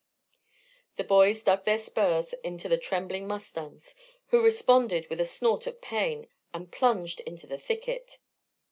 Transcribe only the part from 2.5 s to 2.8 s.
the